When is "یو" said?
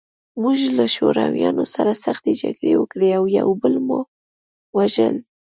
3.37-3.47